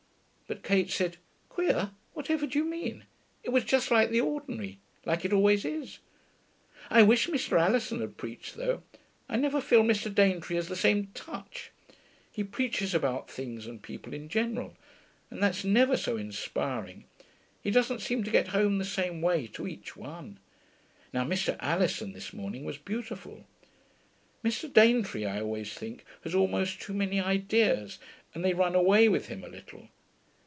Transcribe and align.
But 0.51 0.63
Kate 0.63 0.89
said, 0.91 1.15
'Queer! 1.47 1.91
Whatever 2.13 2.45
do 2.45 2.59
you 2.59 2.65
mean? 2.65 3.05
It 3.41 3.51
was 3.51 3.63
just 3.63 3.89
like 3.89 4.09
the 4.09 4.19
ordinary; 4.19 4.79
like 5.05 5.23
it 5.23 5.31
always 5.31 5.63
is.... 5.63 5.99
I 6.89 7.03
wish 7.03 7.29
Mr. 7.29 7.57
Alison 7.57 8.01
had 8.01 8.17
preached, 8.17 8.55
though; 8.57 8.83
I 9.29 9.37
never 9.37 9.61
feel 9.61 9.81
Mr. 9.81 10.13
Daintree 10.13 10.57
has 10.57 10.67
the 10.67 10.75
same 10.75 11.07
touch. 11.13 11.71
He 12.29 12.43
preaches 12.43 12.93
about 12.93 13.31
things 13.31 13.65
and 13.65 13.81
people 13.81 14.13
in 14.13 14.27
general, 14.27 14.75
and 15.29 15.41
that's 15.41 15.63
never 15.63 15.95
so 15.95 16.17
inspiring; 16.17 17.05
he 17.61 17.71
doesn't 17.71 18.01
seem 18.01 18.21
to 18.25 18.29
get 18.31 18.49
home 18.49 18.77
the 18.77 18.83
same 18.83 19.21
way 19.21 19.47
to 19.53 19.69
each 19.69 19.95
one. 19.95 20.37
Now, 21.13 21.23
Mr. 21.23 21.55
Alison 21.61 22.11
this 22.11 22.33
morning 22.33 22.65
was 22.65 22.77
beautiful. 22.77 23.45
Mr. 24.43 24.73
Daintree, 24.73 25.23
I 25.23 25.39
always 25.39 25.73
think, 25.75 26.03
has 26.25 26.35
almost 26.35 26.81
too 26.81 26.93
many 26.93 27.21
ideas, 27.21 27.99
and 28.35 28.43
they 28.43 28.53
run 28.53 28.75
away 28.75 29.07
with 29.07 29.27
him 29.27 29.45
a 29.45 29.47
little. 29.47 29.87